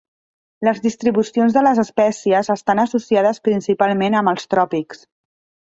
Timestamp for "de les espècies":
1.57-2.51